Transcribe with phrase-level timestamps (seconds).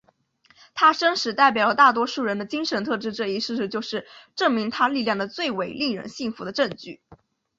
[0.73, 6.99] 他真实代表了大多数人的精神特质这一事实就是证明他力量的最为令人信服的证据。